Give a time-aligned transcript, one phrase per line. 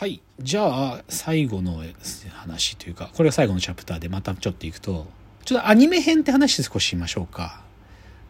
[0.00, 0.22] はい。
[0.40, 1.82] じゃあ、最後の
[2.32, 5.06] 話というか、これが最後のチャプターでまたちょっといくと、
[5.44, 7.60] ちょっとアニメ編って話少ししましょうか。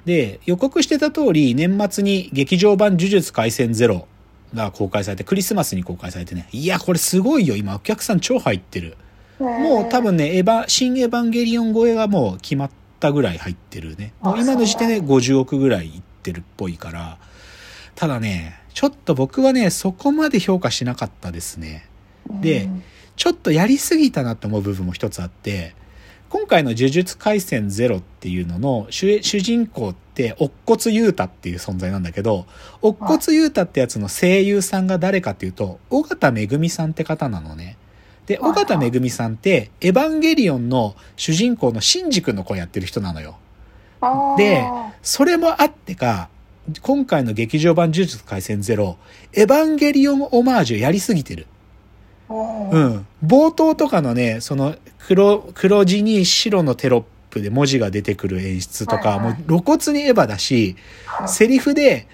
[0.05, 4.09] で、予告してた通り、年末に劇場版呪術廻戦ゼロ
[4.53, 6.49] が公開されて、クリスマスに公開されてね。
[6.51, 7.55] いや、これすごいよ。
[7.55, 8.97] 今、お客さん超入ってる。
[9.39, 14.13] もう多分ね、エヴァ、新エヴァンゲリオン超えがもう決まったぐらい入ってるね。
[14.21, 17.19] もう今の時点で50億ぐらいいってるっぽいから。
[17.95, 21.87] ただね、ちょっと僕はね、そこまで評価しなかったですね。
[22.41, 22.69] で、
[23.17, 25.75] ちょっとやりすぎたなと思う部分も一つあって、
[26.31, 32.47] 今回の呪術廻戦ゼロっていうのの主主人公って、乙骨雄太っていう存在なんだけど、
[32.83, 37.77] 乙骨雄太ってやつの声優さんが誰かっていうと、尾形めぐみさんって方なのね。
[38.27, 43.37] で、尾形めぐみさんって、エヴァンゲリオンの主人公のシンジ君の声やってる人なのよ。
[44.39, 44.65] で、
[45.03, 46.29] それもあってか、
[46.83, 48.97] 今回の劇場版呪術廻戦ゼロ、
[49.33, 51.47] エヴァンゲリオンオマージュやりすぎてる。
[52.29, 52.35] う。
[52.35, 53.07] うんん。
[53.25, 60.77] 冒頭とかのね、その黒、黒字に白のテロップで文字が出てくる演出とか、はいはいもう露骨にエヴァだし、
[61.27, 62.07] セリフで、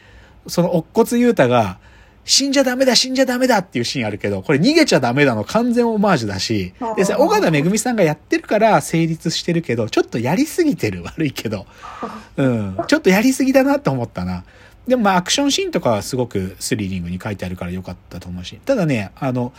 [0.47, 1.79] その乙骨雄太が、
[2.27, 11.67] 死んじゃダメだ、死んじゃダメだっていうシーンあるけど、これ逃げちゃダメだの完全オマージュだし、でさ、うん尾形めぐみさんがやってるから成立してるけど、ちょっとやりすぎてる、悪いけど。
[12.37, 12.79] うん。
[12.89, 14.45] ちょっとやりすぎだなと思ったな。
[14.89, 18.59] でもまあアクションシーンとかはすごくスリリングに書いてあるから良かったと思うし。
[18.65, 19.53] ただね、あの、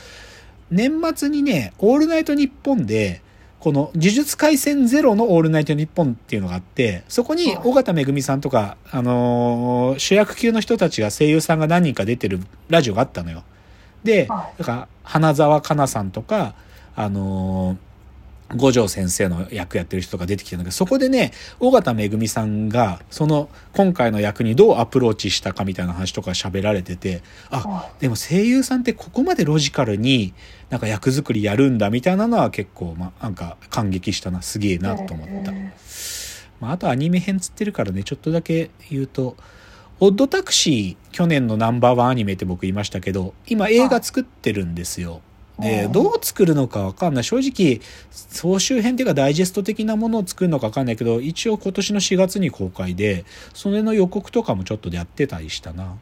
[0.70, 3.22] 年末にね、オールナイトニッポンで、
[3.60, 13.44] この呪術廻戦ゼロのオールナイトニッポンっていうのがあって、そこに尾形めぐみさんとか、あのー主役級の人たちが声優さんが何人か出てるラジオがあったのよ。
[14.04, 16.54] で、はだから、花沢香菜さんとか、
[16.96, 17.87] あのー
[18.56, 30.34] 五条先生の役やってる人とか出てきてるんだけど、そこでね、尾形めぐみさんが、その、今回の役にどうアプローチしたかみたいな話とか喋られてて、あ、でも声優さんってここまでロジカルに
[30.70, 35.52] なんか役作りやるんだみたいなのは結構、ま、なんか感激したな、すげえなと思った。
[36.60, 39.36] まあ、あとアニメ編つってるからね、ちょっとだけ言うと、
[40.00, 45.22] オッドタクシー、去年のナンバーワンアニメって僕言いましたけど、今映画作ってるんですよ。
[45.60, 47.24] で、うんどう作るのかわかんない。
[47.24, 47.82] 正直、
[48.12, 55.98] 総集編っていうかダイジェスト的なものを作るのかわかんないけど、一応今年の4月に公開で、それの予告とかもちょっとやってたりしたな。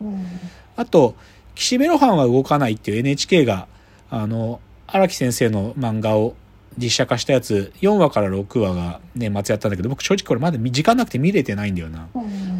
[0.75, 1.15] あと、
[1.55, 3.67] 岸辺露伴は動かないっていう NHK が、
[4.09, 6.35] あの、荒木先生の漫画を
[6.77, 12.07] 実写化したやつ、4話から6話が年末やったんだけど、僕正直これまだ時間なくて見れてないんだよな。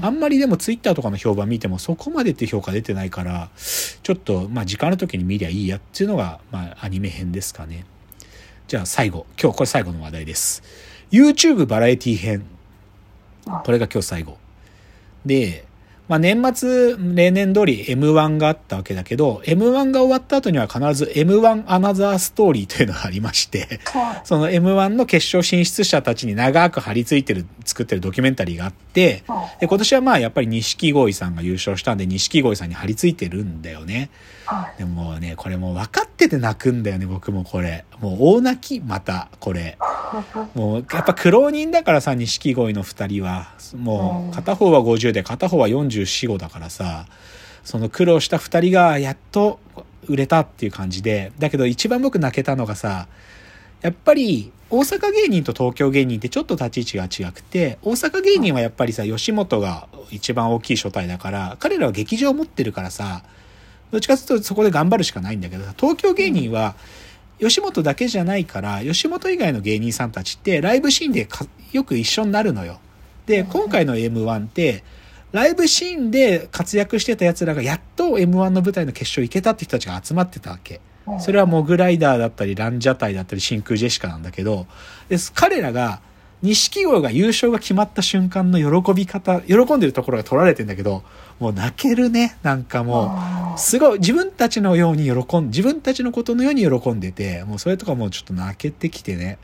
[0.06, 7.86] あんまりでもツイッターとかの評判見てもそこまでって評価出てないから、ちょっと、まあ時間ある時に見りゃいいやっていうのが、まあアニメ編ですかね。
[8.68, 10.64] じゃあ最後、今日これ最後の話題です。
[11.12, 12.46] YouTube バラエティ編。
[13.46, 14.38] これが今日最後。
[15.26, 15.66] で、
[16.08, 23.80] まあ年末、例年通り M1 があったわけだけど、M1 が終わった後には必ず M1 アナザーストーリーというのがありまして、
[24.24, 29.24] その M1 の決勝進出者たちに長く張り付いてる、作ってるドキュメンタリーがあって、
[29.60, 34.10] で、今年はまあやっぱり錦鯉さんが優勝したんで、錦鯉さんに張り付いてるんだよね。
[34.78, 37.86] でもね、これもう分かってて泣くんだよね、僕もこれ。
[38.00, 39.78] もう大泣き、また、これ。
[40.54, 43.54] もう、やっぱ苦労人だからさ、錦鯉の二人は。
[43.76, 47.06] もう、片方は50で、片方は44、5だからさ、
[47.64, 49.60] その苦労した二人がやっと
[50.08, 53.08] 売れたっていう感じで、だけど一番僕泣けたのがさ、
[53.82, 63.24] やっぱり大阪芸人と東京芸人ってちょっと立ち位置が違くて、大阪芸人はやっぱりさ、吉本が一番大きい所帯だから、彼らは劇場を持ってるからさ、
[63.96, 66.76] どっちかというとそこで頑張るしかないんだけど、東京芸人は
[67.40, 72.82] 吉本だけじゃないから、吉本以外の芸人さんたちってライブシーンでかよく一緒になるのよ。
[73.26, 74.84] で、今回の M1 って、
[75.32, 80.82] ライブシーンで活躍してた奴らがやっと M1 の舞台の決勝行けたって人たちが集まってたわけ。
[81.22, 84.68] それはモグライダーだったり、ランジャタイだったり、真空ジェシカなんだけど、
[85.08, 86.02] で彼らが、
[86.46, 91.04] 錦鯉が優勝が決まった瞬間の喜び方、喜んでるところが取られてんだけど、
[91.40, 93.18] もう泣けるね、なんかも
[93.56, 99.40] う、すごい、自分たちのように喜ん、自分たちのことのように喜んでて、もうそれとかもうちょっと泣けてきてね、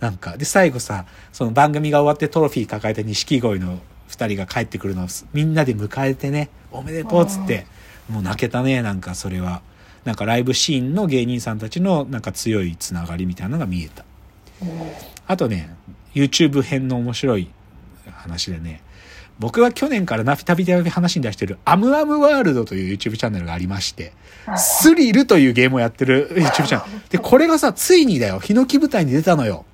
[0.00, 7.66] なんか、で、最後さ、その番組が終わってトロフィー抱えた錦鯉の二人が帰ってくるのをみんなで迎えてね、おめでとうっつって、
[8.08, 9.62] もう泣けたね、なんかそれは。
[10.04, 14.04] なんかライブシーンの芸人さんたちのなんか強いつながりみたいなのが見えた。
[15.26, 15.74] あとね、
[16.14, 17.48] YouTube 編の面白い
[18.12, 18.82] 話でね、
[19.38, 24.12] 僕は去年からなたびたび話に出してるアムアムワールドという YouTube チャンネルがありまして、
[24.56, 27.08] スリルというゲームをやってる YouTube チャンネル。
[27.10, 29.64] で、これがさ、ついにだよ、ヒノキ舞台に出たのよ。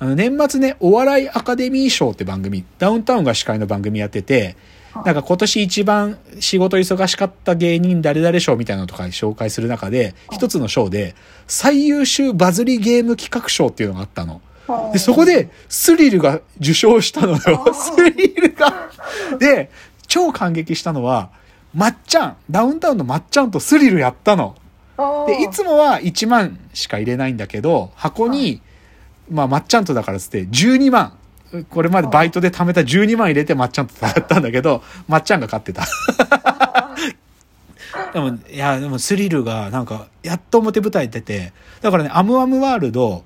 [0.00, 4.56] あの、年末ね、お笑いアカデミー賞って番組、ダウンタウンが司会の番組やってて、
[5.04, 11.14] なんか今年一番仕事忙しかった芸人誰々賞みたいなのとか紹介する中で、一つの賞で
[11.46, 14.40] 最優秀バズりゲーム企画賞っていうのがあったの。
[14.92, 17.38] で、そこでスリルが受賞したのよ。
[17.72, 18.90] スリルが。
[19.38, 19.70] で、
[20.06, 21.30] 超感激したのは、
[21.74, 24.56] まっちゃん、ダウンタウンのまっちゃんとスリルやったの。
[25.26, 28.60] で、いつもは1万しか入れないんだけど、箱に、
[29.30, 31.14] まあ、まっちゃんとだからつって12万。
[31.70, 35.86] これまでバイトで貯めた12万入れてまっちゃんと戦ったんだけど、 まっちゃんが勝ってた。
[38.12, 43.24] でも、いや、でもスリルがなんか、やっと表舞台出て、だからね、アムアムワールド、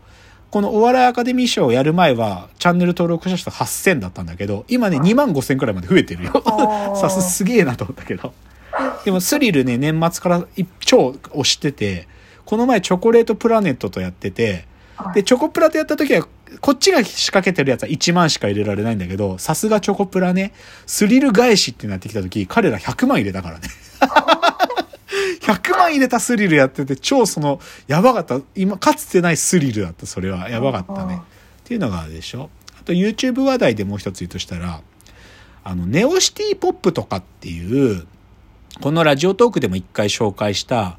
[0.51, 6.43] このお笑いアカデミー賞をやる前は、チャンネル登録者数8000だったんだけど、今ね、2万5000くらいまで増えてるよ。
[6.95, 8.33] さすすげえなと思ったけど。
[9.05, 10.45] でもスリルね、年末から
[10.81, 12.07] 超推してて、
[12.45, 14.67] この前チョコレートプラネットとやってて、
[15.15, 16.27] で、チョコプラとやった時は、
[16.61, 20.53] こっちが仕掛けてるやつは1万しか入れられないんだけど、さすがチョコプラね、
[20.87, 23.69] スリル返しってなってきた時、彼ら100万入れたからね。
[25.41, 28.41] 100万入れたスリルやってて、超その、やばかった。
[28.55, 30.49] 今、かつてないスリルだった、それは。
[30.49, 31.21] やばかったね。
[31.21, 32.51] っていうのがあるでしょ。
[32.81, 34.81] あと YouTube 話題でもう一つ言うとしたら、
[35.65, 38.07] あの、ネオシティポップとかっていう、
[38.81, 40.99] このラジオトークでも一回紹介した、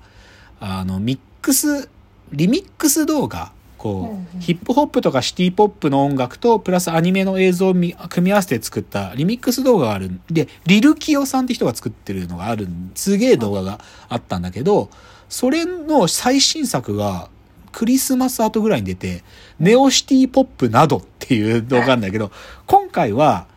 [0.60, 1.89] あの、ミックス、
[2.31, 3.51] リミックス動画、
[3.83, 14.89] こう、ヒップホップとかシティポップの音楽と、プラスアニメの映像を組み合わせて作ったリミックス動画があるんで、リルキヨさんって人が作ってるのがあるすげえ動画があったんだけど、
[15.27, 17.30] それの最新作が、
[17.74, 19.21] クリスマス後ぐらいに出て、
[19.59, 22.31] ネオシティポップなどっていう動画なんだけど、
[22.65, 23.47] 今回は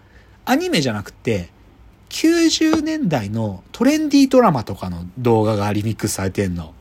[0.45, 1.51] アニメじゃなくて、
[2.09, 6.75] 90年代のトレンディードラマとかの動画がリミックスされてんの。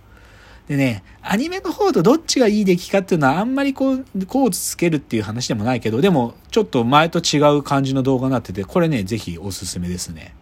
[0.67, 10.33] でね、アニメの方とどっちがいい出来かっていうのはあんまりこう、こうつけるっていう話でもないけど、でもちょっと前と違う感じの動画になってて、これね、ぜひおすすめですね。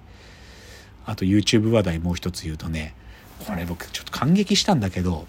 [1.06, 2.96] あと YouTube 話題もう一つ言うとね、
[3.46, 5.28] これ僕ちょっと感激したんだけど、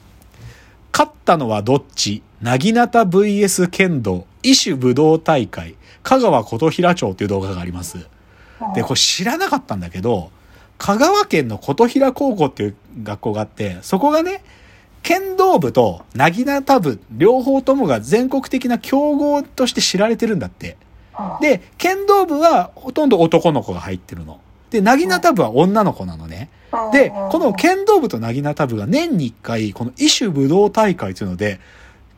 [0.92, 2.22] 勝ったのはどっち？
[2.40, 5.74] なぎなた VS 剣道、異種武道大会、
[6.04, 8.06] 香川琴平町っていう動画があります。
[8.76, 10.30] で、これ知らなかったんだけど、
[10.78, 14.44] 香川県の琴平高校っていう学校があって、そこがね、
[15.04, 20.78] 剣道部となぎなた部、両方ともが全国的な強豪として知られてるんだって。
[21.40, 24.40] で、剣道部はほとんど男の子が入ってるの。
[24.70, 26.48] で、なぎなた部は女の子なのね。
[26.90, 31.60] で、この剣道部となぎなた部が年に一回、この異種武道大会というので、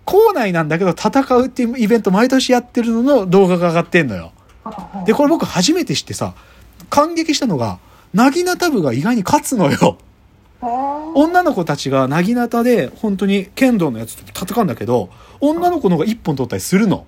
[0.04, 4.30] 校内なんだけど戦うっていうイベント毎年やってるのの動画が上がってんのよ。
[5.04, 6.34] で、これ僕初めて知ってさ、
[6.88, 7.80] 感激したのが、
[8.14, 9.98] なぎなた部が意外に勝つのよ。
[11.14, 15.10] 女の子たちがなぎなたで本当に剣道のやつと戦うんだけど、
[15.40, 17.06] 女の子の方が一本取ったりするの。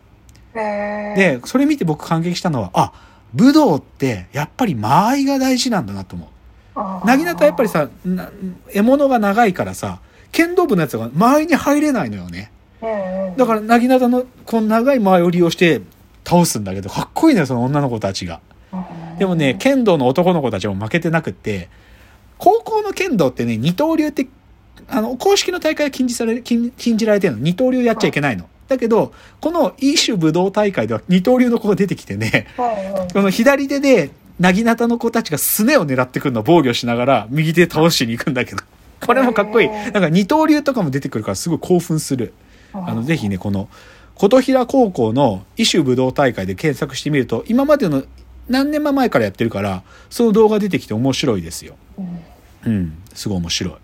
[0.55, 2.93] で、それ見て僕感激したのは、あ、
[3.34, 7.06] 武道ってやっぱり間合いが大事なんだなと思う。
[7.06, 7.88] なぎなたやっぱりさ、
[8.72, 10.00] 獲物が長いからさ、
[10.31, 12.52] 剣道部のやつが間合いに入れないのよね。
[13.37, 15.82] だから、なぎなたのこの長い間合いを利用して
[16.25, 18.40] 倒すんだけど、かっこいいのよ、その女の子たちが。
[19.19, 21.69] でもね、剣道の男の子たちも負けてなくって、
[22.38, 24.29] 高校の剣道ってね、二刀流って、
[24.88, 27.40] あの、公式の大会は禁じされ、禁じられてるの。
[27.40, 28.49] 二刀流やっちゃいけないの。
[28.69, 32.46] だけど、この異種武道大会では二刀流の子が出てきてね、
[33.12, 38.62] この左手で、なぎなたの子たちがすねを狙ってくるのを防御しながら、右手倒しに行くんだけど、
[39.05, 39.69] これもかっこいい。
[39.69, 42.32] なんか二刀流とかも出てくるからすごい興奮する。
[42.73, 43.68] あの、ぜひね、この、
[44.14, 48.04] 琴平高校の異種武道大会で検索してみると、今までの
[48.49, 51.75] 何年前からやってるから、その動画出てきて面白いですよ。
[52.67, 53.75] うん、すごい面白い。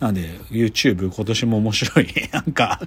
[0.00, 2.08] なんで、YouTube 今年も面白い。
[2.32, 2.80] なんか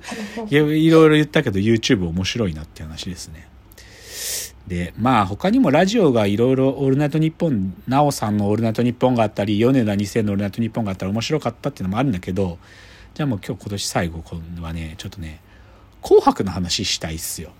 [0.49, 3.47] い、いろいろ言ったけど YouTube 面白いなって話ですね。
[4.67, 12.59] で、まあ他にもラジオがいろいろオールナイトニッポン、なおさんのオールナイトニッポンがあったり、米田2000のオールナイトニッポンがあったら面白かったっていうのもあるんだけど、
[13.13, 14.23] じゃあもう今日今年最後
[14.61, 15.39] はね、ちょっとね、
[16.01, 17.51] 紅白の話したいっすよ。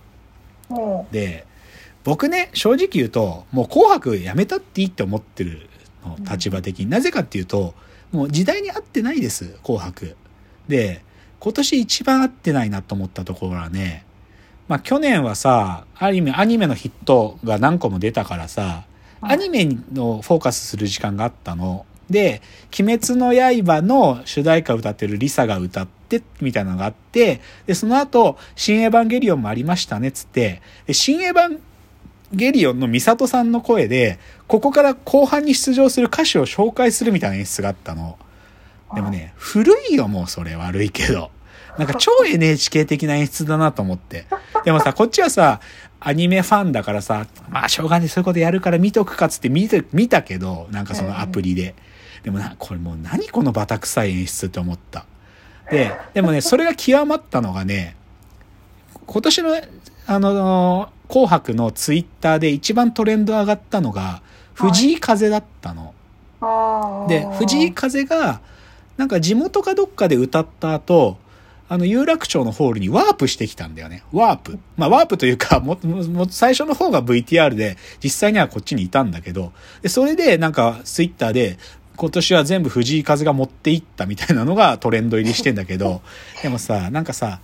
[1.10, 1.46] で、
[2.04, 5.68] 僕ね、正直言うと、もう紅白やめたっていいって思ってる
[6.04, 6.86] の、立場的に。
[6.90, 7.74] なぜかっていうと、
[8.12, 10.16] もう時代に合ってないです、紅白。
[10.68, 11.02] で、
[11.40, 14.04] 今年一番合ってないなと思ったところはね、
[14.66, 18.84] まあ去年はさ、ある意味アニメのヒットが何個も出たからさ、
[19.20, 21.86] アニメのフォーカスする時間があったの。
[22.10, 22.40] で、
[22.78, 31.60] 鬼滅の刃の主題歌を歌ってるリサが歌って、みたいなのがあって、で、その後、新エヴァンゲリオンもありましたね、つって、新エヴァン
[32.32, 38.18] ゲリオンのミサトさんの声で、ここから後半に出場する歌手を紹介するみたいな演出があったの。
[38.94, 41.30] でもね、古いよ、もうそれ悪いけど。
[41.78, 44.26] なんか超 NHK 的な演出だなと思って。
[44.64, 45.60] でもさ、こっちはさ、
[46.00, 51.74] アニメファンだからさ、まあしょうがねえそういうことやるから見とくかっつって見て、見たけど、なんかそのアプリで。
[52.24, 55.06] でもな、これもう何このバタ臭い演出って思った。
[55.70, 57.96] で、でもね、それが極まったのがね、
[59.06, 59.60] 今年の、
[60.06, 64.22] あの、紅白のツイッターで一番トレンド上がったのが、
[64.54, 65.94] 藤井風だったの。
[66.40, 68.40] あーで、藤井風が、
[68.96, 71.16] なんか地元かどっかで歌った後、
[71.70, 74.02] あの、有楽町のホールにワープしてきたんだよね。
[74.12, 74.58] ワープ。
[74.76, 81.58] まあ、ワープというか、も、も、も最初の方が VTR で、実際にはこっちにいたんだけど、で、それで、なんか、ツイッターで、
[81.96, 86.00] 今年は全部藤井風が持っていったみたいなのがトレンド入りしてんだけど、
[86.42, 87.40] でもさ、なんかさ、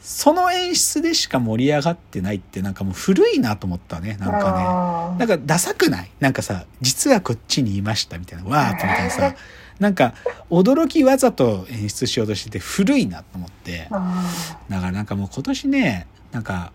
[0.00, 4.16] その演出でしか盛り上がってないってなんかもう古いなと思ったね。
[4.18, 5.26] なんかね。
[5.26, 6.10] なんかダサくない？
[6.20, 9.34] なんかさ、実はこっちにいましたみたいな、わーっとみたいなさ、
[9.78, 10.14] なんか
[10.50, 13.88] 驚きわざと演出しようとしてて古いなと思って。
[13.90, 14.26] あ
[14.70, 16.72] だからなんかもう今年ね、なんか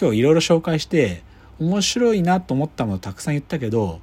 [0.00, 1.22] 今日いろいろ紹介して
[1.60, 4.00] 面白いなと思ったものたくさん言ったけど、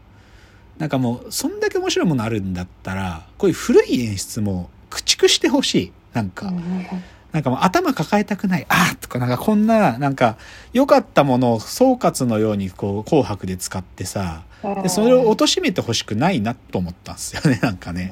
[0.77, 5.91] なんかもうそんだけ面白いものあるんだったら、こういう古い演出も駆逐してほしい。
[6.13, 6.45] なんか。
[6.45, 6.85] ーうん
[7.38, 8.65] なんかもう頭抱えたくない。
[8.67, 10.38] あーとかなんかこんな、なんか
[10.74, 14.41] 良かったものを総括のようにこう紅白で使ってさ、
[14.82, 18.12] でそれを貶めてほしくないなと思ったんですよね、なんかね。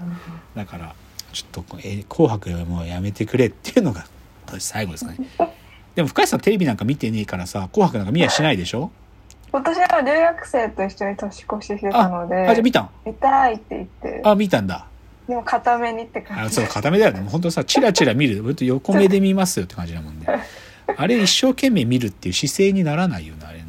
[0.55, 0.93] だから、
[1.33, 4.05] ちょっと、えー紅白はもうやめてくれっていうのが
[4.45, 5.17] 私最後ですかね。
[5.95, 8.91] でも深谷さんテレビなんか見てねえからさ、紅白なんか見やしないでしょ？
[9.51, 12.89] 今年は留学生と一緒に年越ししてたのであ、じゃあ見たん？
[13.05, 14.85] 見たいって言ってあ、見たんだ。
[15.27, 17.21] でも固めにって感あ、じそう、固めだよね。
[17.21, 18.41] もう本当さ、チラチラ見る。
[18.43, 20.25] ほんと横目で見ますよって感じだもんね。
[20.97, 23.65] あれ一生懸命見るっていう姿勢にならないよね、あれね。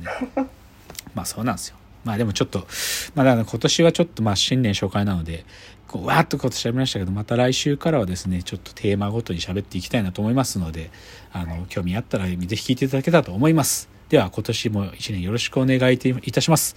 [1.15, 1.77] まあそうなんですよ。
[2.05, 2.67] まあでもちょっと、
[3.15, 5.45] まあだから今年はちょっとまあ新年紹介なので、
[5.89, 10.91] こうわーっとこと喋りましたけど、また来週からはですね、ちょっとテーマごとに喋っていきたいなと思いますので、
[11.33, 13.89] あの、興味あったらぜひ聞いていただけたらと思います。
[14.09, 16.77] では今年も一年よろしくお願いいたします。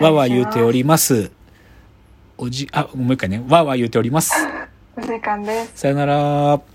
[0.00, 1.32] わわ言うております。
[2.42, 4.32] おじ、あ、もう一回ね、わわ言うております。
[4.98, 6.71] お時間ですさよなら。